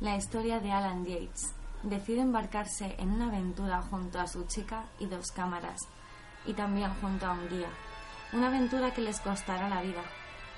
[0.00, 1.52] la historia de Alan Yates.
[1.82, 5.88] Decide embarcarse en una aventura junto a su chica y dos cámaras,
[6.46, 7.68] y también junto a un guía.
[8.32, 10.02] Una aventura que les costará la vida,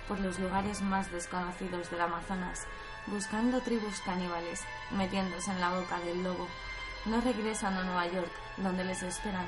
[0.09, 2.67] por los lugares más desconocidos del Amazonas,
[3.07, 6.47] buscando tribus caníbales, metiéndose en la boca del lobo.
[7.07, 9.47] No regresan a Nueva York, donde les esperan,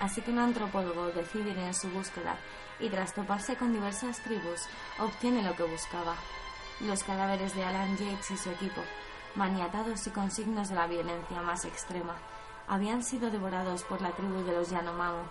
[0.00, 2.36] así que un antropólogo decide ir en su búsqueda
[2.80, 4.62] y tras toparse con diversas tribus,
[4.98, 6.14] obtiene lo que buscaba.
[6.80, 8.82] Los cadáveres de Alan Yates y su equipo,
[9.36, 12.16] maniatados y con signos de la violencia más extrema,
[12.68, 15.22] habían sido devorados por la tribu de los Yanomamo.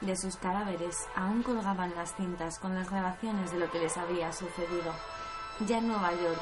[0.00, 4.32] De sus cadáveres aún colgaban las cintas con las grabaciones de lo que les había
[4.32, 4.92] sucedido.
[5.60, 6.40] Ya en Nueva York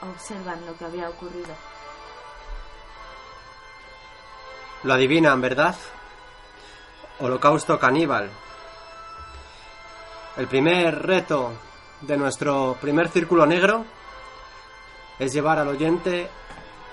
[0.00, 1.54] observan lo que había ocurrido.
[4.84, 5.76] Lo adivinan, ¿verdad?
[7.20, 8.30] Holocausto caníbal.
[10.38, 11.52] El primer reto
[12.00, 13.84] de nuestro primer círculo negro
[15.22, 16.28] es llevar al oyente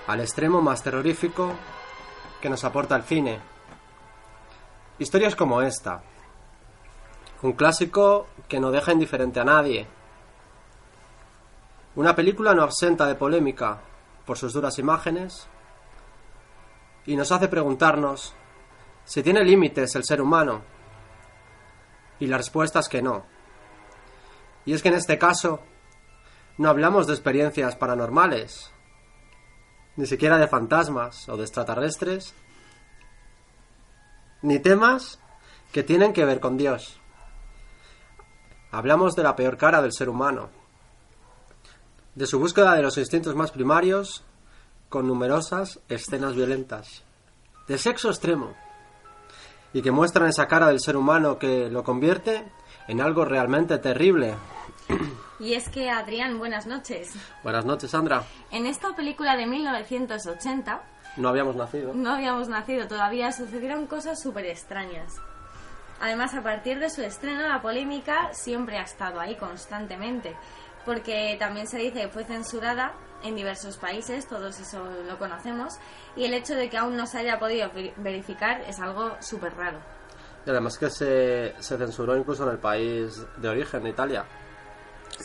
[0.06, 1.52] al extremo más terrorífico
[2.40, 3.40] que nos aporta el cine.
[5.00, 6.00] Historias como esta.
[7.42, 9.88] Un clásico que no deja indiferente a nadie.
[11.96, 13.80] Una película no absenta de polémica
[14.24, 15.48] por sus duras imágenes
[17.06, 18.32] y nos hace preguntarnos
[19.04, 20.62] si tiene límites el ser humano.
[22.20, 23.24] Y la respuesta es que no.
[24.64, 25.60] Y es que en este caso
[26.60, 28.70] no hablamos de experiencias paranormales,
[29.96, 32.34] ni siquiera de fantasmas o de extraterrestres,
[34.42, 35.18] ni temas
[35.72, 37.00] que tienen que ver con Dios.
[38.72, 40.50] Hablamos de la peor cara del ser humano,
[42.14, 44.22] de su búsqueda de los instintos más primarios
[44.90, 47.04] con numerosas escenas violentas,
[47.68, 48.54] de sexo extremo,
[49.72, 52.52] y que muestran esa cara del ser humano que lo convierte
[52.86, 54.34] en algo realmente terrible
[55.40, 57.14] y es que, Adrián, buenas noches.
[57.42, 58.24] Buenas noches, Sandra.
[58.50, 60.82] En esta película de 1980...
[61.16, 61.94] No habíamos nacido.
[61.94, 65.16] No habíamos nacido todavía, sucedieron cosas súper extrañas.
[66.00, 70.36] Además, a partir de su estreno, la polémica siempre ha estado ahí constantemente,
[70.84, 72.92] porque también se dice que fue censurada
[73.22, 75.74] en diversos países, todos eso lo conocemos,
[76.16, 79.78] y el hecho de que aún no se haya podido verificar es algo súper raro.
[80.46, 84.24] Y además que se, se censuró incluso en el país de origen, Italia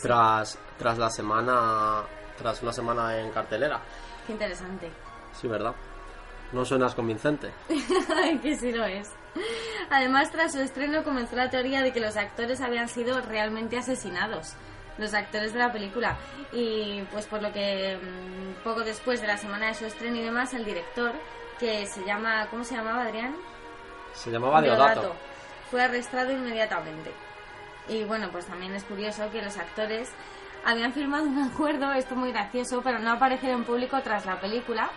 [0.02, 2.02] tras, tras la semana,
[2.38, 3.80] tras una semana en cartelera.
[4.26, 4.90] Qué interesante.
[5.32, 5.74] Sí, ¿verdad?
[6.52, 7.52] No suenas convincente.
[8.42, 9.12] que sí lo es.
[9.90, 14.54] Además, tras su estreno comenzó la teoría de que los actores habían sido realmente asesinados.
[14.98, 16.16] Los actores de la película.
[16.52, 20.22] Y pues por lo que mm, poco después de la semana de su estreno y
[20.22, 21.12] demás, el director,
[21.58, 22.46] que se llama...
[22.50, 23.36] ¿Cómo se llamaba, Adrián?
[24.14, 25.14] Se llamaba Deodato.
[25.70, 27.12] Fue arrestado inmediatamente.
[27.88, 30.10] Y bueno, pues también es curioso que los actores
[30.64, 34.90] habían firmado un acuerdo, esto muy gracioso, pero no aparecer en público tras la película.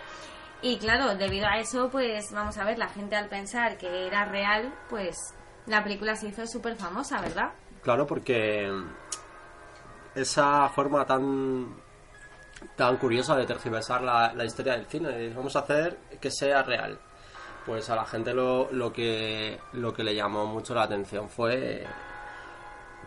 [0.62, 4.24] Y claro, debido a eso, pues vamos a ver, la gente al pensar que era
[4.26, 5.34] real, pues
[5.66, 7.52] la película se hizo súper famosa, ¿verdad?
[7.82, 8.70] Claro, porque
[10.14, 11.76] esa forma tan
[12.76, 16.98] tan curiosa de tergiversar la, la historia del cine, vamos a hacer que sea real.
[17.64, 21.86] Pues a la gente lo, lo que lo que le llamó mucho la atención fue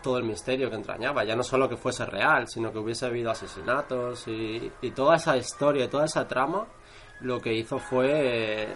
[0.03, 3.31] todo el misterio que entrañaba, ya no solo que fuese real, sino que hubiese habido
[3.31, 6.67] asesinatos y, toda esa historia, toda esa trama,
[7.21, 8.67] lo que hizo fue eh,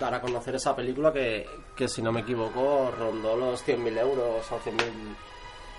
[0.00, 4.50] dar a conocer esa película que, que, si no me equivoco, rondó los 100.000 euros
[4.50, 4.82] o 100.000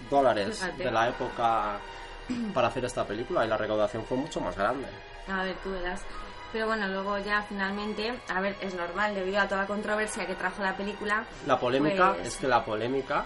[0.09, 1.80] dólares de la época
[2.53, 4.88] para hacer esta película y la recaudación fue mucho más grande.
[5.28, 6.01] A ver, tú verás.
[6.51, 10.35] Pero bueno, luego ya finalmente, a ver, es normal, debido a toda la controversia que
[10.35, 11.25] trajo la película.
[11.47, 13.25] La polémica, pues es que la polémica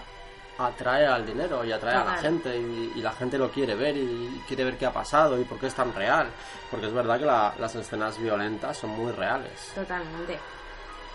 [0.58, 4.42] atrae al dinero y atrae a la gente y, la gente lo quiere ver y
[4.46, 6.28] quiere ver qué ha pasado y por qué es tan real.
[6.70, 9.72] Porque es verdad que las escenas violentas son muy reales.
[9.74, 10.38] Totalmente.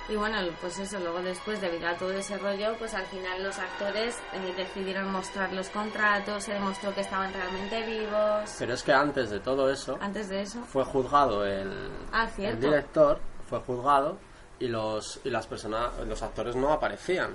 [0.09, 3.57] Y bueno, pues eso, luego después, debido a todo ese rollo, pues al final los
[3.57, 8.53] actores eh, decidieron mostrar los contratos, se demostró que estaban realmente vivos.
[8.59, 12.59] Pero es que antes de todo eso, antes de eso, fue juzgado el, ah, el
[12.59, 13.19] director,
[13.49, 14.17] fue juzgado
[14.59, 17.33] y los y las personas, los actores no aparecían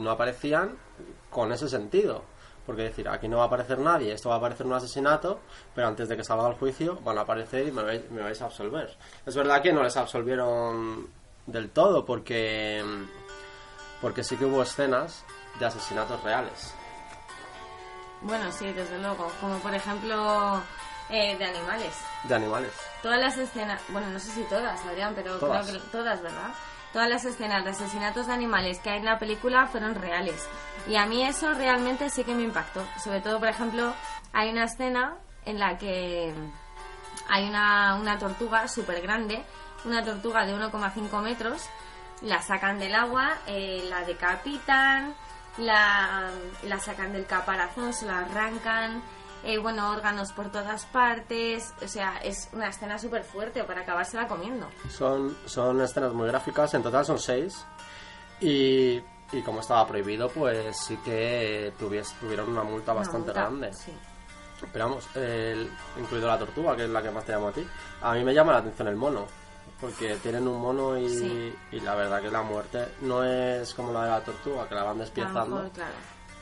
[0.00, 0.76] no aparecían
[1.30, 2.24] con ese sentido.
[2.66, 5.40] Porque decir, aquí no va a aparecer nadie, esto va a aparecer un asesinato,
[5.74, 7.82] pero antes de que salga el juicio van a aparecer y me
[8.22, 8.96] vais, a absolver.
[9.26, 11.08] Es verdad que no les absolvieron
[11.46, 12.84] del todo, porque,
[14.00, 15.24] porque sí que hubo escenas
[15.58, 16.74] de asesinatos reales.
[18.20, 19.32] Bueno, sí, desde luego.
[19.40, 20.62] Como por ejemplo
[21.08, 21.94] eh, de animales.
[22.24, 22.72] De animales.
[23.02, 26.50] Todas las escenas, bueno, no sé si todas, Adrián, pero creo que todas, ¿verdad?
[26.92, 30.48] Todas las escenas de asesinatos de animales que hay en la película fueron reales.
[30.88, 32.86] Y a mí eso realmente sí que me impactó.
[33.02, 33.94] Sobre todo, por ejemplo,
[34.32, 36.34] hay una escena en la que
[37.28, 39.44] hay una, una tortuga súper grande,
[39.84, 41.68] una tortuga de 1,5 metros,
[42.22, 45.14] la sacan del agua, eh, la decapitan,
[45.58, 46.30] la,
[46.64, 49.02] la sacan del caparazón, se la arrancan,
[49.44, 54.26] eh, bueno, órganos por todas partes, o sea, es una escena súper fuerte para acabársela
[54.28, 54.66] comiendo.
[54.90, 57.64] Son, son escenas muy gráficas, en total son seis.
[58.40, 59.02] Y,
[59.32, 63.72] y como estaba prohibido, pues sí que tuvies- tuvieron una multa Una bastante multa, grande.
[63.72, 63.92] sí.
[64.72, 67.66] Pero vamos, el- incluido la tortuga, que es la que más te llama a ti.
[68.02, 69.26] A mí me llama la atención el mono.
[69.80, 71.54] Porque tienen un mono y, Sí.
[71.72, 74.82] y la verdad que la muerte no es como la de la tortuga, que la
[74.82, 75.56] van despiezando.
[75.56, 75.92] mejor, claro.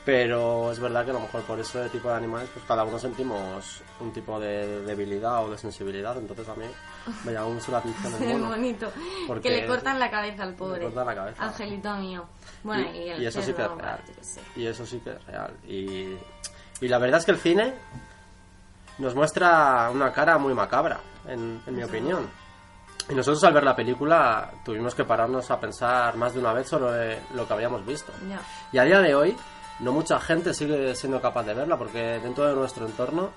[0.05, 2.97] Pero es verdad que a lo mejor por ese tipo de animales, pues cada uno
[2.97, 6.17] sentimos un tipo de debilidad o de sensibilidad.
[6.17, 6.65] Entonces a mí
[7.25, 8.45] me llama mucho la atención el mono.
[8.47, 8.91] monito.
[9.27, 10.79] Porque Que le cortan la cabeza al pobre.
[10.79, 11.43] le cortan la cabeza.
[11.43, 12.25] Angelito mío.
[12.63, 13.99] Bueno, y, y, el y eso sí que es real.
[14.55, 15.53] Y eso sí que es real.
[15.67, 16.15] Y,
[16.81, 17.73] y la verdad es que el cine
[18.99, 22.29] nos muestra una cara muy macabra, en, en mi opinión.
[23.09, 26.67] Y nosotros al ver la película tuvimos que pararnos a pensar más de una vez
[26.67, 28.11] sobre lo que habíamos visto.
[28.29, 28.39] Ya.
[28.71, 29.35] Y a día de hoy,
[29.79, 33.31] no mucha gente sigue siendo capaz de verla, porque dentro de nuestro entorno,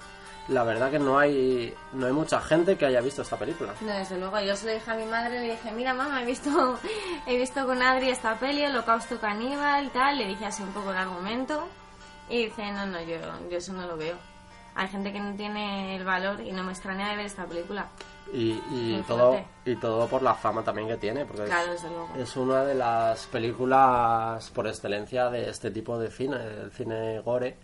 [0.48, 3.74] la verdad que no hay, no hay mucha gente que haya visto esta película.
[3.80, 6.26] No, desde luego, yo se lo dije a mi madre, le dije, mira mamá, he
[6.26, 6.78] visto,
[7.26, 10.96] he visto con Adri esta peli, Holocausto Caníbal, tal, le dije así un poco el
[10.96, 11.68] argumento,
[12.28, 13.16] y dice, no, no, yo,
[13.50, 14.16] yo eso no lo veo.
[14.74, 17.88] Hay gente que no tiene el valor y no me extraña de ver esta película.
[18.34, 22.08] Y, todo, y todo por la fama también que tiene, porque Claro, luego.
[22.16, 27.56] es una de las películas por excelencia de este tipo de cine, el cine gore.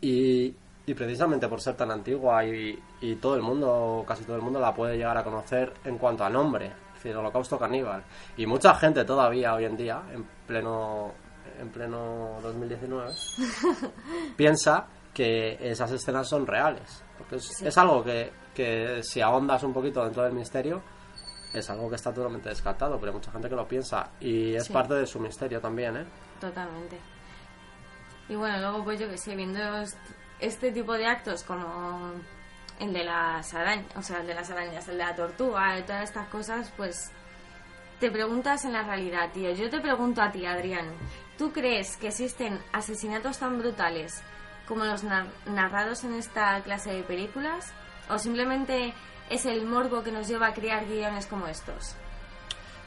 [0.00, 0.54] Y,
[0.86, 4.60] y precisamente por ser tan antigua y, y todo el mundo, casi todo el mundo
[4.60, 8.04] la puede llegar a conocer en cuanto a nombre, es decir, Holocausto Caníbal.
[8.36, 11.12] Y mucha gente todavía hoy en día, en pleno,
[11.60, 13.10] en pleno 2019,
[14.36, 17.02] piensa que esas escenas son reales.
[17.18, 20.82] Porque es, es algo que, que si ahondas un poquito dentro del misterio,
[21.54, 24.10] es algo que está totalmente descartado, pero hay mucha gente que lo piensa.
[24.20, 24.72] Y es Sí.
[24.72, 26.04] parte de su misterio también, ¿eh?
[26.40, 26.98] Totalmente.
[28.28, 29.96] Y bueno, luego pues yo que sé, viendo est-
[30.40, 32.12] este tipo de actos como
[32.80, 35.82] el de las arañas, o sea, el de las arañas, el de la tortuga, y
[35.84, 37.10] todas estas cosas, pues
[38.00, 39.50] te preguntas en la realidad, tío.
[39.52, 40.86] Yo te pregunto a ti, Adrián,
[41.38, 44.22] ¿tú crees que existen asesinatos tan brutales
[44.68, 47.72] como los nar- narrados en esta clase de películas?
[48.10, 48.92] ¿O simplemente
[49.30, 51.94] es el morbo que nos lleva a crear guiones como estos?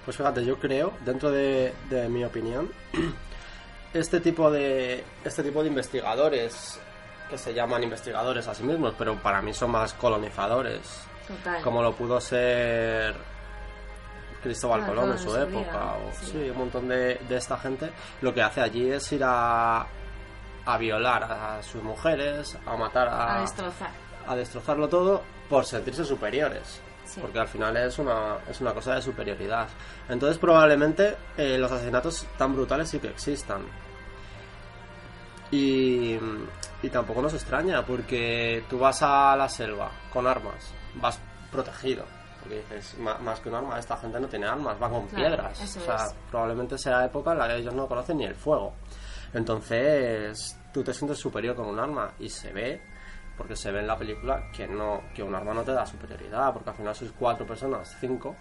[0.05, 2.71] Pues fíjate, yo creo, dentro de, de mi opinión,
[3.93, 6.79] este tipo de este tipo de investigadores
[7.29, 10.81] que se llaman investigadores a sí mismos, pero para mí son más colonizadores,
[11.27, 11.61] Total.
[11.61, 13.13] como lo pudo ser
[14.43, 16.31] Cristóbal Ah, Colón en su en su época, o sí.
[16.31, 17.91] sí, un montón de, de esta gente,
[18.21, 19.85] lo que hace allí es ir a,
[20.65, 23.91] a violar a sus mujeres, a matar a, A destrozar.
[24.27, 26.79] A destrozarlo todo por sentirse superiores.
[27.05, 27.19] Sí.
[27.19, 29.67] Porque al final es una, es una cosa de superioridad.
[30.07, 33.63] Entonces probablemente eh, los asesinatos tan brutales sí que existan.
[35.51, 36.17] Y,
[36.81, 41.19] y tampoco nos extraña, porque tú vas a la selva con armas, vas
[41.51, 42.05] protegido.
[42.39, 45.27] Porque dices, "Ma- más que un arma, esta gente no tiene armas, van con Claro,
[45.35, 45.61] piedras.
[45.61, 46.15] o sea, es.
[46.31, 48.73] probablemente sea época en la que ellos no conocen ni el fuego.
[49.33, 52.81] Entonces, tú te sientes superior con un arma y se ve,
[53.37, 56.53] porque se ve en la película que no que un arma no te da superioridad,
[56.53, 58.35] porque al final sois cuatro personas, cinco,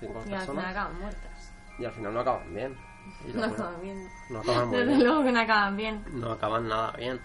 [0.00, 1.52] cinco Y al personas, final acaban muertas.
[1.78, 2.76] y al final no acaban bien.
[3.26, 4.08] Y No bueno, acaban bien.
[4.30, 5.04] no acaban muy Desde bien.
[5.04, 6.04] luego que no acaban bien.
[6.12, 7.20] No acaban nada bien.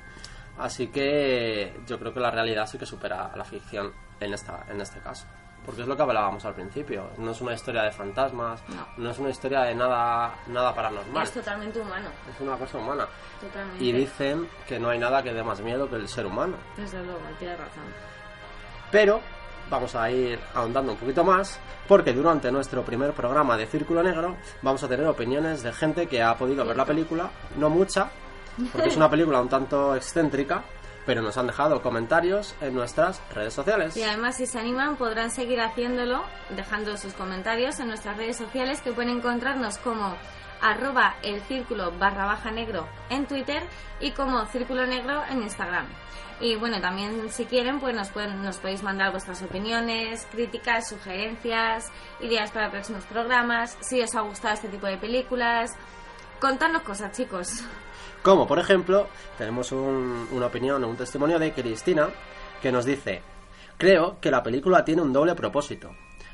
[0.58, 4.66] Así que yo creo que la realidad sí que supera a la ficción en esta
[4.70, 5.26] en este caso.
[5.66, 7.10] Porque es lo que hablábamos al principio.
[7.18, 8.64] No es una historia de fantasmas,
[8.98, 9.10] No.
[9.12, 11.24] es una historia de nada nada paranormal.
[11.24, 12.10] Es totalmente humano.
[12.34, 13.08] Es una cosa humana.
[13.40, 13.84] Totalmente.
[13.84, 16.56] Y dicen que no hay nada que dé más miedo que el ser humano.
[16.76, 17.84] Desde luego, tienes razón.
[18.92, 19.22] Pero
[19.70, 24.36] vamos a ir ahondando un poquito más porque durante nuestro primer programa de Círculo Negro
[24.62, 28.10] vamos a tener opiniones de gente que ha podido ver la película, no mucha,
[28.72, 30.64] porque es una película un tanto excéntrica,
[31.06, 33.98] pero nos han dejado comentarios en nuestras redes sociales.
[33.98, 36.24] Y además, si se animan, podrán seguir haciéndolo,
[36.56, 40.16] dejando sus comentarios en nuestras redes sociales, que pueden encontrarnos como
[40.62, 43.64] arroba el círculo barra baja negro en Twitter
[44.00, 45.88] y como círculo negro en Instagram.
[46.40, 51.92] Y bueno, también si quieren, pues nos, pueden, nos podéis mandar vuestras opiniones, críticas, sugerencias,
[52.20, 55.72] ideas para próximos programas, si os ha gustado este tipo de películas.
[56.40, 57.64] Contadnos cosas, chicos.
[58.24, 62.10] Como por ejemplo, tenemos un- una opinión, un testimonio de Cristina
[62.62, 63.22] que nos dice,
[63.78, 65.90] creo que la película tiene un doble propósito.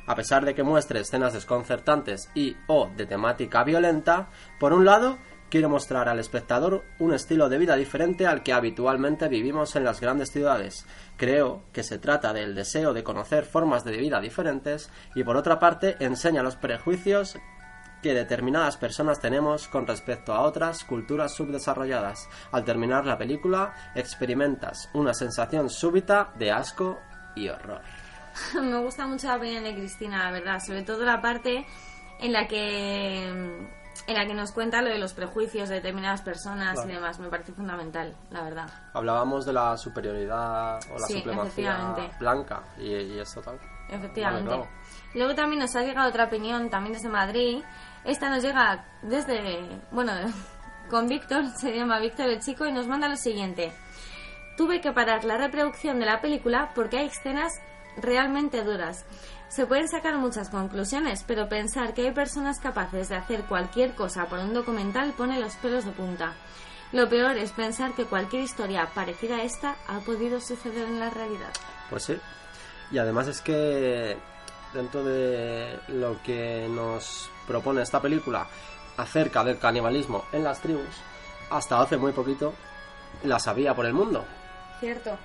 [0.06, 4.30] A pesar de que muestre escenas desconcertantes y o de temática violenta,
[4.60, 5.18] por un lado,
[5.50, 10.02] quiere mostrar al espectador un estilo de vida diferente al que habitualmente vivimos en las
[10.02, 10.86] grandes ciudades.
[11.16, 15.58] Creo que se trata del deseo de conocer formas de vida diferentes y por otra
[15.58, 17.38] parte enseña los prejuicios
[18.02, 22.30] que determinadas personas tenemos con respecto a otras culturas subdesarrolladas.
[22.52, 27.00] Al terminar la película experimentas una sensación súbita de asco
[27.36, 27.82] y horror.
[28.62, 31.66] Me gusta mucho la opinión de Cristina, la verdad, sobre todo la parte
[32.20, 33.28] en la que
[34.06, 36.90] en la que nos cuenta lo de los prejuicios de determinadas personas Claro.
[36.90, 37.20] y demás.
[37.20, 38.70] Me parece fundamental, la verdad.
[38.94, 43.60] Hablábamos de la superioridad o la Sí, supremacía blanca y, y es total.
[43.90, 44.50] Efectivamente.
[44.50, 44.78] Vale, claro.
[45.16, 47.64] Luego también nos ha llegado otra opinión, también desde Madrid.
[48.04, 50.14] Esta nos llega desde, bueno,
[50.90, 53.72] con Víctor, se llama Víctor el Chico, y nos manda lo siguiente.
[54.58, 57.54] Tuve que parar la reproducción de la película porque hay escenas
[57.98, 59.06] realmente duras.
[59.50, 64.26] Se pueden sacar muchas conclusiones, pero pensar que hay personas capaces de hacer cualquier cosa
[64.26, 66.34] por un documental pone los pelos de punta.
[66.92, 71.10] Lo peor es pensar que cualquier historia parecida a esta ha podido suceder en la
[71.10, 71.52] realidad.
[71.90, 72.18] Pues sí.
[72.92, 74.18] Y además es que
[74.74, 78.48] dentro de lo que nos propone esta película
[78.98, 80.96] acerca del canibalismo en las tribus,
[81.50, 82.54] hasta hace muy poquito
[83.24, 84.26] las había por el mundo.
[84.80, 85.18] Cierto.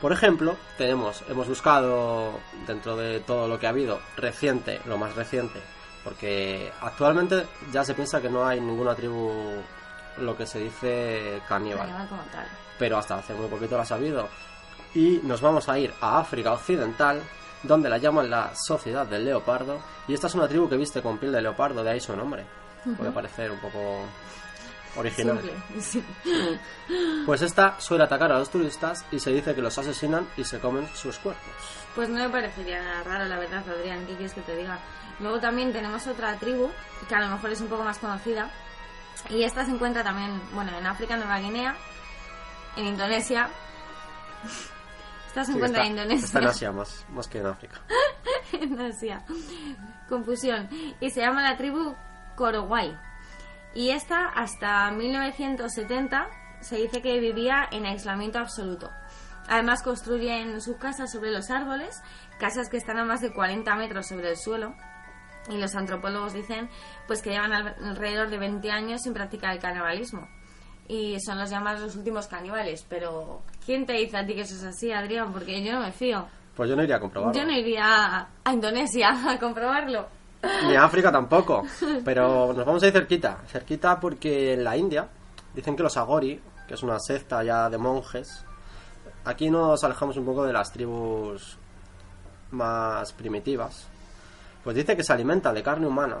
[0.00, 5.14] Por ejemplo, tenemos, hemos buscado dentro de todo lo que ha habido reciente, lo más
[5.14, 5.60] reciente,
[6.04, 9.32] porque actualmente ya se piensa que no hay ninguna tribu
[10.18, 12.46] lo que se dice caníbal, Animal como tal.
[12.78, 14.28] pero hasta hace muy poquito las ha habido.
[14.96, 17.20] Y nos vamos a ir a África Occidental,
[17.62, 21.18] donde la llaman la Sociedad del Leopardo, y esta es una tribu que viste con
[21.18, 22.46] piel de leopardo, de ahí su nombre.
[22.96, 24.06] Puede parecer un poco
[24.96, 25.38] original.
[25.78, 26.02] Simple, sí.
[27.26, 30.60] Pues esta suele atacar a los turistas y se dice que los asesinan y se
[30.60, 31.44] comen sus cuerpos.
[31.94, 34.06] Pues no me parecería nada raro, la verdad, Adrián.
[34.06, 34.78] ¿Qué quieres que te diga?
[35.20, 36.70] Luego también tenemos otra tribu
[37.06, 38.48] que a lo mejor es un poco más conocida.
[39.28, 41.76] Y esta se encuentra también, bueno, en África, Nueva Guinea,
[42.76, 43.50] en Indonesia.
[45.36, 46.24] Esta se Sí, encuentra está, en Indonesia.
[46.26, 47.80] está en Asia más, más que en África.
[48.52, 49.22] en Asia.
[50.08, 50.68] Confusión.
[51.00, 51.94] Y se llama la tribu
[52.36, 52.96] Korowai.
[53.74, 56.26] Y esta, hasta 1970,
[56.60, 58.90] se dice que vivía en aislamiento absoluto.
[59.48, 62.00] Además, construyen sus casas sobre los árboles,
[62.38, 64.74] casas que están a más de 40 metros sobre el suelo.
[65.50, 66.68] Y los antropólogos dicen
[67.06, 70.26] pues que llevan al- alrededor de 20 años sin practicar el canibalismo.
[70.88, 72.84] Y son los llamados los últimos caníbales.
[72.88, 75.32] Pero, ¿quién te dice a ti que eso es así, Adrián?
[75.32, 76.26] Porque yo no me fío.
[76.54, 77.38] Pues yo no iría a comprobarlo.
[77.38, 80.06] Yo no iría a Indonesia a comprobarlo.
[80.66, 81.64] Ni a África tampoco.
[82.04, 83.38] Pero nos vamos a ir cerquita.
[83.46, 85.08] Cerquita porque en la India
[85.54, 88.44] dicen que los Agori, que es una secta ya de monjes,
[89.24, 91.58] aquí nos alejamos un poco de las tribus
[92.50, 93.88] más primitivas.
[94.64, 96.18] Pues dice que se alimenta de carne humana,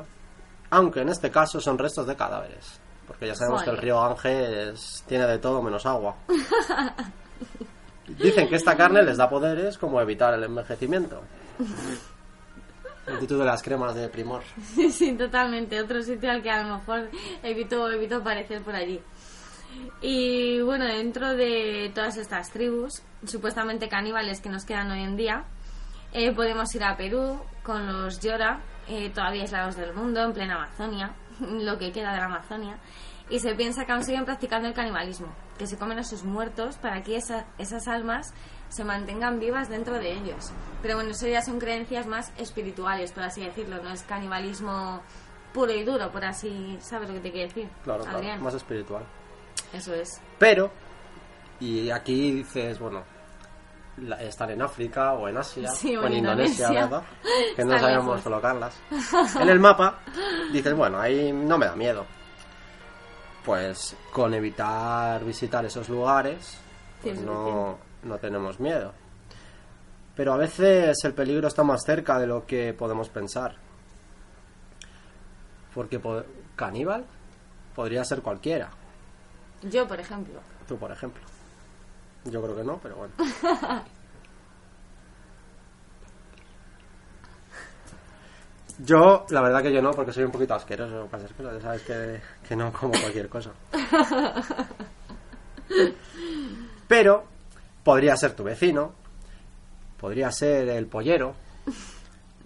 [0.70, 2.80] aunque en este caso son restos de cadáveres.
[3.06, 6.16] Porque ya sabemos que el río Ganges tiene de todo menos agua.
[8.08, 11.22] Dicen que esta carne les da poderes como evitar el envejecimiento.
[13.08, 14.42] Multitud de las cremas de Primor.
[14.74, 15.80] Sí, sí, totalmente.
[15.80, 17.10] Otro sitio al que a lo mejor
[17.42, 19.00] evito, evito aparecer por allí.
[20.00, 25.44] Y bueno, dentro de todas estas tribus, supuestamente caníbales que nos quedan hoy en día,
[26.12, 30.56] eh, podemos ir a Perú con los Yora, eh, todavía aislados del mundo, en plena
[30.56, 32.78] Amazonia, lo que queda de la Amazonia,
[33.28, 35.26] y se piensa que aún siguen practicando el canibalismo,
[35.58, 38.32] que se comen a sus muertos para que esa- esas almas
[38.68, 40.52] se mantengan vivas dentro de ellos.
[40.82, 45.00] Pero bueno, eso ya son creencias más espirituales, por así decirlo, no es canibalismo
[45.52, 47.68] puro y duro, por así, ¿sabes lo que te quiero decir?
[47.82, 48.42] Claro, claro, Adrián?
[48.42, 49.04] más espiritual.
[49.72, 50.20] Eso es.
[50.38, 50.70] Pero,
[51.60, 53.02] y aquí dices, bueno,
[53.98, 56.98] la- están en África o en Asia Sí, o en Indonesia, Indonesia.
[56.98, 57.02] ¿verdad?
[57.56, 58.22] Que no lejos.
[58.22, 58.78] colocarlas.
[59.40, 60.00] En el mapa
[60.52, 62.04] dices, bueno, ahí no me da miedo.
[63.44, 66.58] Pues con evitar visitar esos lugares,
[67.02, 68.92] pues no, no tenemos miedo.
[70.16, 73.54] Pero a veces el peligro está más cerca de lo que podemos pensar.
[75.74, 76.24] Porque po-
[76.56, 77.04] caníbal
[77.74, 78.70] podría ser cualquiera.
[79.62, 80.40] Yo, por ejemplo.
[80.66, 81.22] Tú, por ejemplo.
[82.30, 83.12] Yo creo que no, pero bueno.
[88.78, 91.54] Yo, la verdad que yo no, porque soy un poquito asqueroso para cosas.
[91.54, 93.50] Ya sabes que, que no como cualquier cosa.
[96.86, 97.24] Pero
[97.82, 98.92] podría ser tu vecino,
[99.98, 101.34] podría ser el pollero,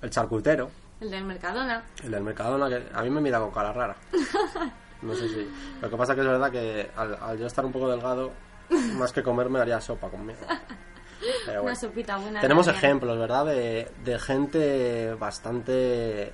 [0.00, 0.70] el charcutero,
[1.00, 1.82] El del Mercadona.
[2.02, 3.96] el del Mercadona, que a mí me mira con cara rara.
[5.02, 5.48] No sé si.
[5.82, 8.30] Lo que pasa que es verdad que al, al yo estar un poco delgado,
[8.96, 10.38] más que comer me haría sopa conmigo.
[11.46, 12.40] Pero Una sopita buena.
[12.40, 12.84] Tenemos también.
[12.84, 13.44] ejemplos, ¿verdad?
[13.46, 16.32] De, de gente bastante.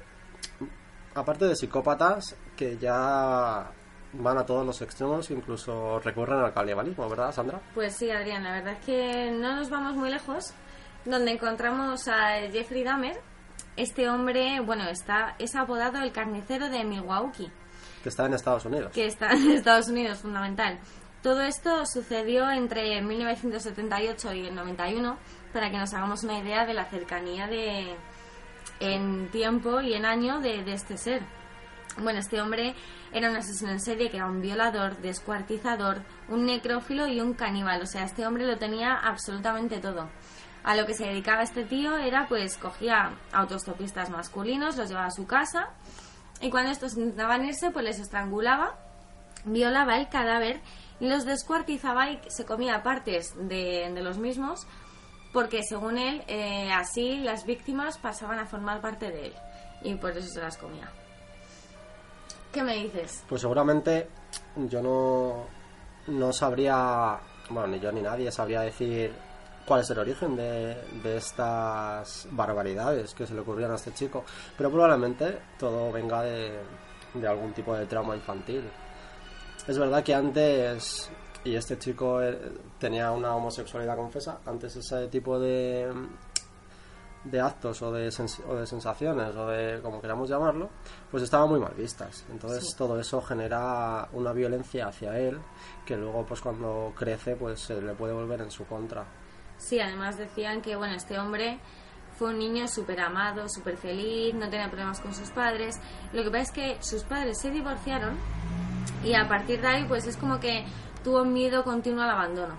[1.14, 3.70] Aparte de psicópatas, que ya
[4.12, 7.60] van a todos los extremos, incluso recurren al canibalismo, ¿verdad, Sandra?
[7.74, 10.52] Pues sí, Adrián, la verdad es que no nos vamos muy lejos,
[11.04, 13.18] donde encontramos a Jeffrey Dahmer.
[13.76, 17.50] Este hombre, bueno, está es apodado el carnicero de Milwaukee,
[18.02, 18.92] Que está en Estados Unidos.
[18.92, 20.78] que está en Estados Unidos, fundamental.
[21.22, 25.18] Todo esto sucedió entre 1978 y el 91,
[25.52, 27.96] para que nos hagamos una idea de la cercanía de
[28.80, 31.22] en tiempo y en año de, este ser.
[31.98, 32.74] Bueno, este hombre
[33.12, 37.80] era un asesino en serie que era un violador, descuartizador, un necrófilo y un caníbal.
[37.82, 40.10] O sea, este hombre lo tenía absolutamente todo.
[40.62, 45.10] A lo que se dedicaba este tío era, pues, cogía autostopistas masculinos, los llevaba a
[45.10, 45.70] su casa
[46.40, 48.76] y cuando estos intentaban irse, pues les estrangulaba,
[49.44, 50.60] violaba el cadáver
[51.00, 54.66] los descuartizaba y se comía partes de, de los mismos
[55.32, 59.34] porque, según él, eh, así las víctimas pasaban a formar parte de él
[59.82, 60.90] y por eso se las comía.
[62.52, 63.22] ¿Qué me dices?
[63.28, 64.08] Pues seguramente
[64.56, 65.46] yo no,
[66.06, 67.18] no sabría,
[67.50, 69.12] bueno, ni yo ni nadie sabría decir
[69.66, 74.24] cuál es el origen de, de estas barbaridades que se le ocurrieron a este chico,
[74.56, 76.60] pero probablemente todo venga de,
[77.12, 78.62] de algún tipo de trauma infantil.
[79.66, 81.10] Es verdad que antes,
[81.44, 82.38] y este chico eh,
[82.78, 85.92] tenía una homosexualidad confesa, antes ese tipo de,
[87.24, 88.08] de actos o de,
[88.48, 90.70] o de sensaciones o de como queramos llamarlo,
[91.10, 92.24] pues estaban muy mal vistas.
[92.30, 92.76] Entonces Sí.
[92.76, 95.38] todo eso genera una violencia hacia él
[95.84, 99.04] que luego pues cuando crece pues se le puede volver en su contra.
[99.58, 101.58] Sí, además decían que, bueno, este hombre
[102.18, 105.80] fue un niño súper amado, súper feliz, no tenía problemas con sus padres.
[106.12, 108.16] Lo que pasa es que sus padres se divorciaron
[109.04, 110.64] y a partir de ahí, pues es como que
[111.04, 112.54] tuvo miedo continuo al abandono.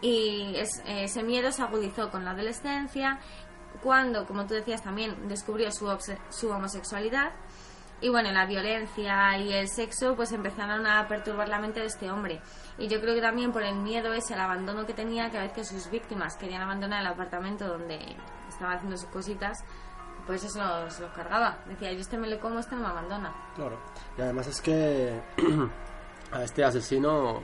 [0.00, 3.18] Y es- ese miedo se agudizó con la adolescencia,
[3.82, 5.86] cuando, como tú decías también, descubrió su,
[6.30, 7.30] su homosexualidad.
[8.02, 12.10] Y bueno, la violencia y el sexo pues empezaron a perturbar la mente de este
[12.10, 12.40] hombre.
[12.78, 15.52] Y yo creo que también por el miedo ese, el abandono que tenía, cada vez
[15.52, 17.98] que sus víctimas querían abandonar el apartamento donde
[18.48, 19.58] estaba haciendo sus cositas,
[20.26, 21.58] pues eso se los cargaba.
[21.66, 23.32] Decía, yo este me lo como, este no me abandona.
[23.54, 23.78] Claro.
[24.16, 25.20] Y además es que
[26.32, 27.42] a este asesino,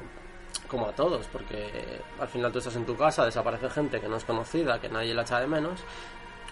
[0.68, 4.16] como a todos, porque al final tú estás en tu casa, desaparece gente que no
[4.16, 5.80] es conocida, que nadie la echa de menos,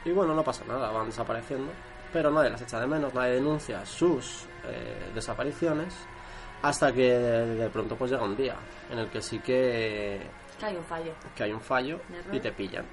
[0.04, 1.72] y bueno, no pasa nada, van desapareciendo,
[2.12, 5.94] pero nadie las echa de menos, nadie denuncia sus eh, desapariciones,
[6.62, 8.56] hasta que de, pronto pues llega un día
[8.90, 10.22] en el que sí que
[10.58, 11.12] Que hay un fallo.
[11.36, 12.00] que hay un fallo
[12.32, 12.86] y te pillan.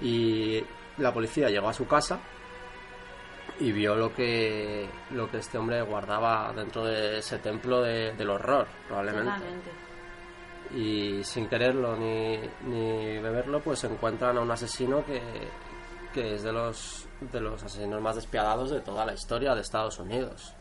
[0.00, 0.62] Y
[0.98, 2.20] la policía llegó a su casa
[3.60, 8.30] y vio lo que lo que este hombre guardaba dentro de ese templo de- del
[8.30, 9.30] horror, probablemente.
[9.32, 9.70] Totalmente.
[10.74, 15.20] Y sin quererlo ni, ni beberlo, pues encuentran a un asesino que,
[16.14, 19.98] que es de los, de los asesinos más despiadados de toda la historia de Estados
[19.98, 20.54] Unidos.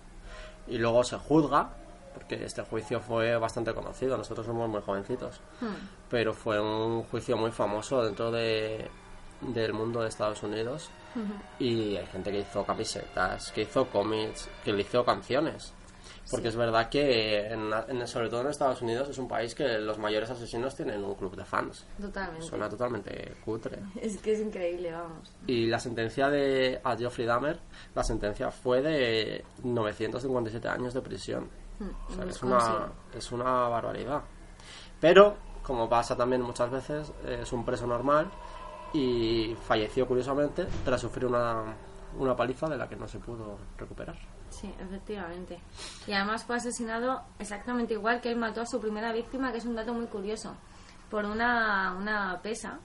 [0.67, 1.69] Y luego se juzga,
[2.13, 5.75] porque este juicio fue bastante conocido, nosotros somos muy jovencitos Hmm.
[6.09, 8.89] pero fue un juicio muy famoso dentro de,
[9.41, 10.89] del mundo de Estados Unidos
[11.59, 15.73] y hay gente que hizo camisetas, que hizo cómics, que le hizo canciones.
[16.29, 19.67] Porque es verdad que, en- en- sobre todo en Estados Unidos, es un país que
[19.79, 21.85] los mayores asesinos tienen un club de fans.
[21.99, 22.45] Totalmente.
[22.45, 23.79] Suena totalmente cutre.
[23.99, 25.33] Es que es increíble, vamos.
[25.47, 27.59] Y la sentencia de a Geoffrey Dahmer,
[27.95, 31.49] la sentencia fue de 957 años de prisión.
[31.79, 34.21] Hmm, O sea, no es, una, es una barbaridad.
[35.01, 38.31] Pero, como pasa también muchas veces, es un preso normal
[38.93, 41.75] y falleció curiosamente tras sufrir una,
[42.17, 44.15] una paliza de la que no se pudo recuperar.
[44.49, 45.59] Sí, efectivamente.
[46.07, 49.65] Y además fue asesinado exactamente igual que él mató a su primera víctima, que es
[49.65, 50.55] un dato muy curioso,
[51.09, 52.79] por una, una pesa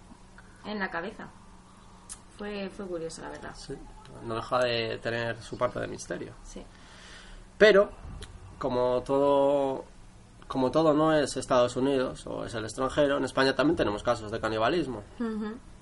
[0.64, 1.28] en la cabeza.
[2.38, 3.54] Fue, fue curioso, la verdad.
[3.54, 3.74] Sí,
[4.24, 6.34] no deja de tener su parte de misterio.
[6.44, 6.62] Sí.
[7.58, 7.90] Pero,
[8.58, 9.84] como todo,
[10.46, 14.30] como todo no es Estados Unidos o es el extranjero, en España también tenemos casos
[14.30, 15.02] de canibalismo.
[15.18, 15.75] Efectivamente.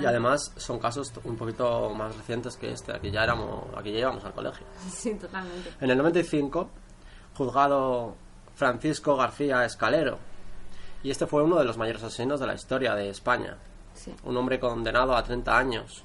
[0.00, 2.94] Y además son casos un poquito más recientes que este.
[2.94, 4.66] Aquí ya, éramos, aquí ya íbamos al colegio.
[4.90, 5.72] Sí, totalmente.
[5.80, 6.70] En el 95,
[7.34, 8.14] juzgado
[8.54, 10.18] Francisco García Escalero.
[11.02, 13.56] Y este fue uno de los mayores asesinos de la historia de España.
[13.94, 14.14] Sí.
[14.24, 16.04] Un hombre condenado a 30 años.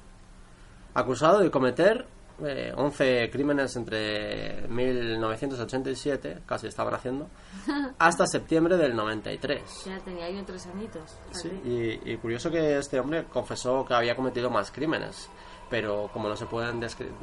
[0.94, 2.06] Acusado de cometer
[2.44, 7.28] eh, 11 crímenes entre 1987, casi estaban haciendo,
[7.98, 9.84] hasta septiembre del 93.
[9.86, 11.16] Ya tenía ahí otros añitos.
[11.32, 15.28] Sí, y, y curioso que este hombre confesó que había cometido más crímenes,
[15.70, 16.80] pero como no se pueden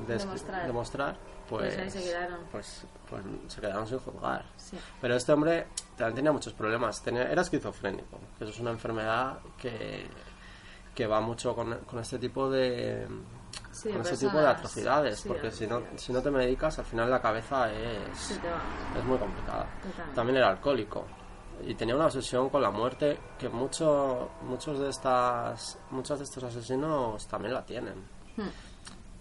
[0.08, 0.66] Demostrar.
[0.66, 2.40] demostrar, pues, Pues ahí se quedaron.
[2.52, 4.46] Pues, pues se quedaron sin juzgar.
[4.58, 4.78] Sí.
[5.00, 7.02] Pero este hombre también tenía muchos problemas.
[7.04, 10.06] Tenía, era esquizofrénico, que eso es una enfermedad que,
[10.96, 13.08] que va mucho con, con este tipo de,
[13.74, 16.86] Sí, con ese tipo de atrocidades, Sí, porque si no, si no te medicas, al
[16.86, 19.66] final la cabeza es, es muy complicada.
[19.82, 20.16] Totalmente.
[20.16, 21.06] También era alcohólico
[21.66, 26.44] y tenía una obsesión con la muerte que mucho, muchos de estas muchos de estos
[26.44, 27.96] asesinos también la tienen.
[28.36, 28.50] Hmm.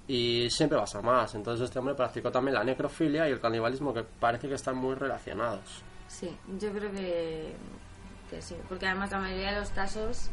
[0.08, 1.34] Y siempre vas a más.
[1.34, 4.94] Entonces este hombre practicó también la necrofilia y el canibalismo que parece que están muy
[4.94, 5.82] relacionados.
[6.08, 7.54] Sí, yo creo que,
[8.28, 10.30] que sí, porque además la mayoría de los casos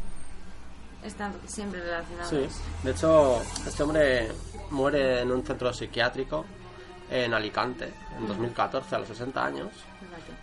[1.03, 2.29] están siempre relacionados.
[2.29, 2.47] Sí,
[2.83, 4.31] de hecho, este hombre
[4.71, 6.45] muere en un centro psiquiátrico
[7.09, 9.69] en Alicante en 2014 a los 60 años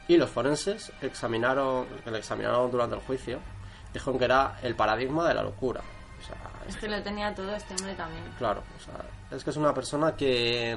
[0.08, 3.38] y los forenses examinaron, le examinaron durante el juicio,
[3.92, 5.80] dijeron que era el paradigma de la locura.
[5.80, 6.36] O sea,
[6.68, 8.24] Es que lo tenía todo este hombre también.
[8.38, 10.76] claro, o sea, es que es una persona que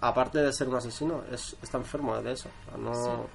[0.00, 3.26] aparte de ser un asesino es, está enfermo de eso, o sea, no,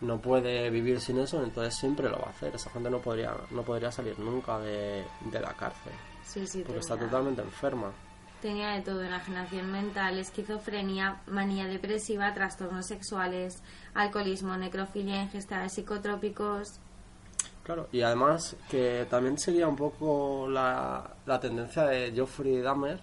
[0.00, 2.54] no puede vivir sin eso, entonces siempre lo va a hacer.
[2.54, 6.80] Esa gente no podría, no podría salir nunca de, de la cárcel Sí, sí, porque
[6.80, 7.92] está totalmente enferma.
[8.40, 13.62] tenía de todo, enajenación mental, esquizofrenia, manía depresiva, trastornos sexuales,
[13.94, 16.80] alcoholismo, necrofilia, ingesta de psicotrópicos.
[17.62, 23.00] Claro, y además que también seguía un poco la, la tendencia de Geoffrey Dahmer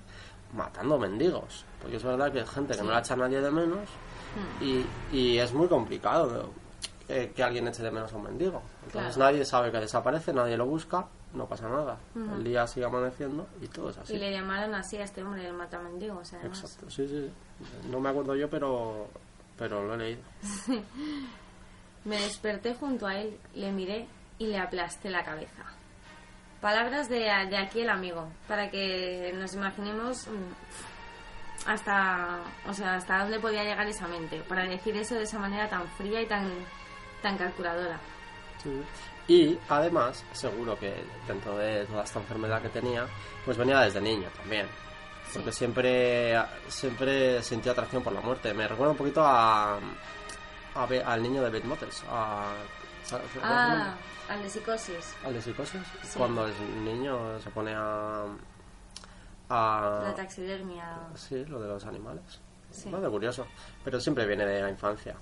[0.54, 1.66] matando mendigos.
[1.82, 3.90] Porque es verdad que hay gente que no la echa a nadie de menos
[4.62, 6.52] y, y es muy complicado
[7.10, 8.62] eh, que alguien eche de menos a un mendigo.
[8.86, 9.32] Entonces Claro.
[9.32, 11.98] nadie sabe que desaparece, nadie lo busca, no pasa nada.
[12.16, 14.14] El día sigue amaneciendo y todo es así.
[14.16, 16.60] Y le llamaron así a este hombre, el matamendigos, además.
[16.62, 17.32] Exacto, sí, sí.
[17.90, 19.08] No me acuerdo yo, pero,
[19.58, 20.22] pero lo he leído.
[22.06, 25.64] Me desperté junto a él, le miré y le aplasté la cabeza.
[26.60, 33.20] Palabras de, de aquí el amigo, para que nos imaginemos mm, hasta, o sea, hasta
[33.20, 36.46] dónde podía llegar esa mente, para decir eso de esa manera tan fría y tan,
[37.24, 37.98] tan calculadora.
[38.62, 38.84] Sí.
[39.28, 40.94] Y además, seguro que
[41.28, 43.08] dentro de toda esta enfermedad que tenía,
[43.46, 44.68] pues venía desde niño también.
[45.34, 46.36] Porque siempre,
[46.68, 48.54] siempre sintió atracción por la muerte.
[48.54, 49.80] Me recuerda un poquito a,
[50.76, 52.04] a Be- al niño de Beth Motors.
[52.08, 52.54] A.
[53.42, 53.96] Ah,
[54.30, 55.82] al de psicosis, ¿Al de psicosis?
[56.04, 56.18] Sí.
[56.18, 58.24] Cuando el niño se pone a...
[59.50, 61.00] a la taxidermia.
[61.16, 62.40] sí, lo de los animales.
[62.72, 62.86] Sí.
[62.86, 63.46] Bastante curioso.
[63.84, 65.16] Pero siempre viene de la infancia.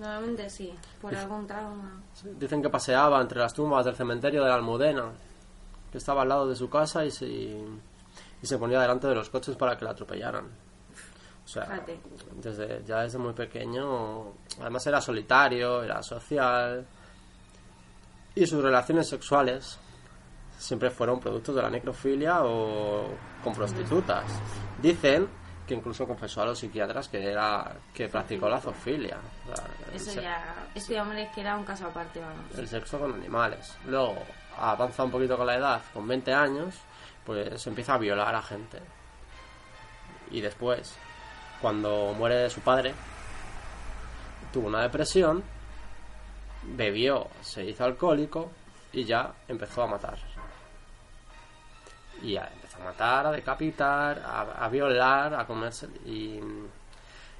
[0.00, 2.00] Normalmente sí, por algún trauma.
[2.38, 5.12] Dicen que paseaba entre las tumbas del cementerio de la Almudena,
[5.92, 9.28] que estaba al lado de su casa y se, y se ponía delante de los
[9.28, 10.46] coches para que la atropellaran.
[11.44, 12.00] O sea, Fíjate.
[12.36, 16.86] desde, ya desde muy pequeño, además era solitario, era social,
[18.34, 19.78] y sus relaciones sexuales
[20.56, 23.06] siempre fueron productos de la necrofilia o
[23.44, 24.24] con prostitutas.
[24.80, 25.28] Dicen
[25.70, 29.18] que incluso confesó a los psiquiatras que era que practicó la zoofilia.
[29.48, 32.58] O sea, el Eso ya, este hombre es que era un caso aparte, vamos.
[32.58, 33.76] el sexo con animales.
[33.86, 34.16] Luego
[34.58, 36.74] avanza un poquito con la edad, con 20 años,
[37.24, 38.80] pues empieza a violar a gente.
[40.32, 40.96] Y después,
[41.60, 42.92] cuando muere su padre,
[44.52, 45.44] tuvo una depresión,
[46.64, 48.50] bebió, se hizo alcohólico
[48.92, 50.18] y ya empezó a matar.
[52.22, 55.86] Y empezó a matar, a decapitar, a, a violar, a comerse.
[56.06, 56.38] Y,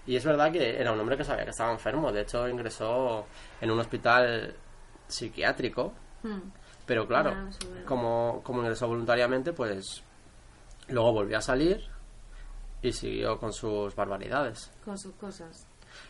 [0.07, 2.11] y es verdad que era un hombre que sabía que estaba enfermo.
[2.13, 3.27] De hecho, ingresó
[3.61, 4.55] en un hospital
[5.07, 5.93] psiquiátrico.
[6.23, 6.41] Hmm.
[6.87, 7.85] Pero claro, Ah, verdad.
[7.87, 10.03] como, como ingresó voluntariamente, pues
[10.89, 11.85] luego volvió a salir
[12.83, 14.71] y siguió con sus barbaridades.
[14.85, 15.67] Con sus cosas.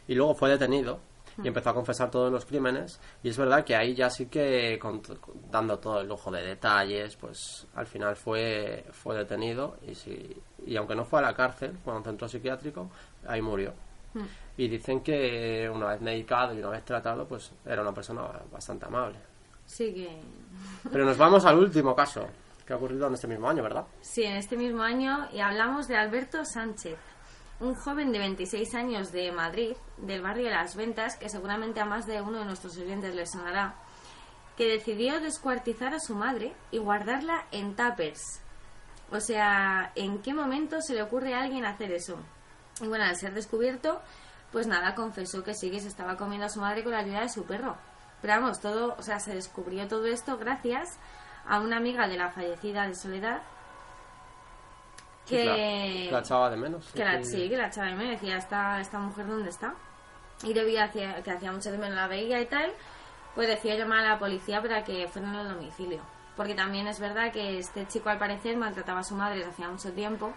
[0.09, 1.01] Y luego fue detenido.
[1.43, 3.01] Y empezó a confesar todos los crímenes.
[3.23, 5.03] Y es verdad que ahí ya sí que, con-
[5.51, 10.77] dando todo el lujo de detalles, pues al final fue, fue detenido y, sí, y
[10.77, 12.91] aunque no fue a la cárcel, fue a un centro psiquiátrico,
[13.27, 13.73] ahí murió.
[14.15, 14.25] Hmm.
[14.57, 18.23] Y dicen que una vez medicado y una vez tratado, pues era una persona
[18.53, 19.19] bastante amable.
[19.65, 20.21] Sí que...
[20.91, 22.27] Pero nos vamos al último caso,
[22.67, 23.85] que ha ocurrido en este mismo año, ¿verdad?
[24.01, 26.99] Sí, en este mismo año y hablamos de Alberto Sánchez,
[27.61, 31.85] un joven de 26 años de Madrid, del barrio de Las Ventas, que seguramente a
[31.85, 33.75] más de uno de nuestros oyentes le sonará,
[34.57, 38.41] que decidió descuartizar a su madre y guardarla en tuppers.
[39.13, 42.19] O sea, ¿en qué momento se le ocurre a alguien hacer eso?
[42.81, 44.01] Y bueno, al ser descubierto,
[44.53, 47.21] pues nada, confesó que sí que se estaba comiendo a su madre con la ayuda
[47.21, 47.77] de su perro.
[48.23, 50.99] Pero vamos, todo, o sea, se descubrió todo esto gracias
[51.47, 53.43] a una amiga de la fallecida de Soledad
[55.27, 56.87] que, la, la echaba de menos.
[56.93, 59.75] que la, sí, que la echaba de menos, decía, ¿esta, esta mujer dónde está?
[60.43, 62.73] Y debido a que, hacía mucho tiempo no la veía y tal,
[63.35, 66.01] pues decía llamar a la policía para que fueran al domicilio.
[66.37, 69.69] Porque también es verdad que este chico al parecer maltrataba a su madre desde hacía
[69.69, 70.33] mucho tiempo.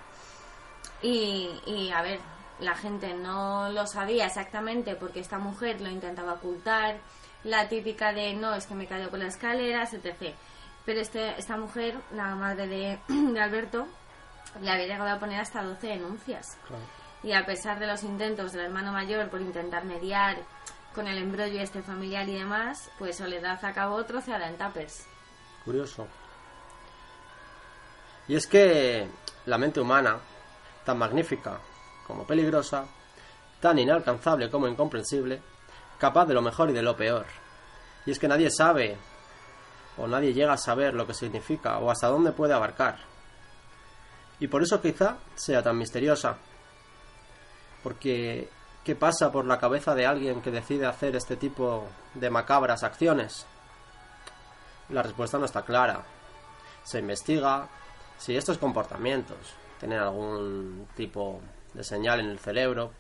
[1.02, 2.20] Y, y a ver,
[2.60, 6.98] la gente no lo sabía exactamente porque esta mujer lo intentaba ocultar.
[7.44, 10.34] La típica de no, es que me cayó por las escaleras, etc.
[10.86, 13.88] Pero este, esta mujer, la madre de, de Alberto,
[14.62, 16.58] le había llegado a poner hasta 12 denuncias.
[16.68, 16.84] Claro.
[17.24, 20.38] Y a pesar de los intentos del hermano mayor por intentar mediar
[20.94, 25.06] con el embrollo este familiar y demás, pues Soledad acabó troceada en tapers.
[25.66, 26.08] Curioso.
[28.28, 29.08] Y es que
[29.46, 30.18] la mente humana,
[30.86, 31.60] tan magnífica
[32.06, 32.86] como peligrosa,
[33.60, 35.42] tan inalcanzable como incomprensible,
[35.98, 37.26] capaz de lo mejor y de lo peor.
[38.06, 38.98] Y es que nadie sabe,
[39.98, 43.13] o nadie llega a saber lo que significa, o hasta dónde puede abarcar.
[44.44, 46.36] Y por eso quizá sea tan misteriosa.
[47.82, 48.50] Porque,
[48.84, 53.46] ¿qué pasa por la cabeza de alguien que decide hacer este tipo de macabras acciones?
[54.90, 56.04] La respuesta no está clara.
[56.84, 57.70] Se investiga
[58.18, 59.38] si estos comportamientos
[59.80, 61.40] tienen algún tipo
[61.74, 62.92] de señal en el cerebro,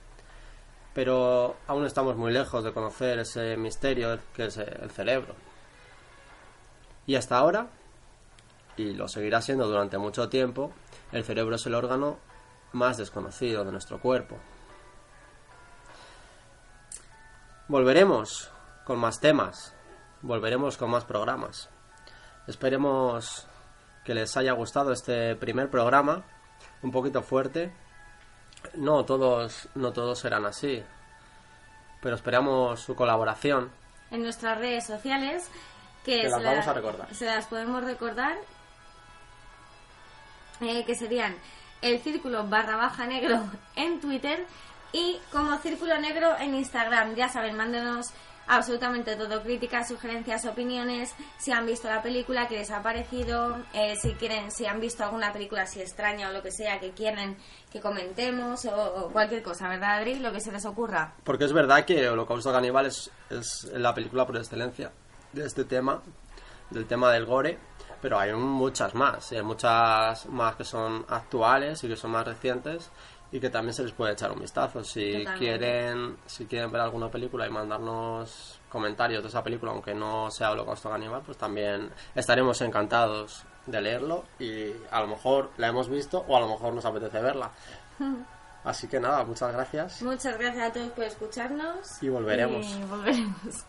[0.93, 5.35] pero aún estamos muy lejos de conocer ese misterio que es el cerebro.
[7.05, 7.67] Y hasta ahora,
[8.77, 10.71] y lo seguirá siendo durante mucho tiempo,
[11.13, 12.17] el cerebro es el órgano
[12.73, 14.37] más desconocido de nuestro cuerpo.
[17.67, 18.51] Volveremos
[18.85, 19.73] con más temas,
[20.21, 21.69] volveremos con más programas.
[22.47, 23.47] Esperemos
[24.03, 26.23] que les haya gustado este primer programa,
[26.81, 27.73] un poquito fuerte.
[28.75, 30.83] No todos, no todos serán así,
[32.01, 33.71] pero esperamos su colaboración.
[34.11, 35.49] En nuestras redes sociales,
[36.03, 37.15] que Que las se, vamos la- a recordar.
[37.15, 38.35] se las podemos recordar,
[40.61, 41.35] eh, que serían
[41.81, 43.43] el círculo barra baja negro
[43.75, 44.45] en Twitter
[44.91, 47.15] y como círculo negro en Instagram.
[47.15, 48.13] Ya saben, mándenos
[48.47, 53.95] absolutamente todo, críticas, sugerencias, opiniones, si han visto la película, qué les ha parecido, eh,
[53.95, 57.37] si quieren, si han visto alguna película así extraña o lo que sea que quieren
[57.71, 60.19] que comentemos o, o cualquier cosa, ¿verdad, Adri?
[60.19, 61.13] Lo que se les ocurra.
[61.23, 64.91] Porque es verdad que Holocausto Caníbal es, es la película por excelencia
[65.31, 66.01] de este tema,
[66.69, 67.57] del tema del gore,
[68.03, 72.27] pero hay muchas más, y hay muchas más que son actuales y que son más
[72.27, 72.91] recientes
[73.31, 74.83] y que también se les puede echar un vistazo.
[74.83, 75.39] Si Totalmente.
[75.39, 80.51] quieren, si quieren ver alguna película y mandarnos comentarios de esa película, aunque no sea
[80.51, 86.25] Holocausto Caníbal, pues también estaremos encantados de leerlo y a lo mejor la hemos visto
[86.27, 87.51] o a lo mejor nos apetece verla.
[88.65, 90.01] Así que nada, muchas gracias.
[90.01, 92.03] Muchas gracias a todos por escucharnos.
[92.03, 92.65] Y volveremos.
[92.65, 93.65] Y volveremos.